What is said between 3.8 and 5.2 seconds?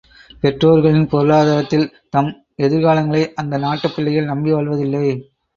பிள்ளைகள் நம்பி வாழ்வதில்லை.